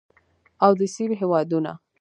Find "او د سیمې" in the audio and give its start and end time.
0.65-1.15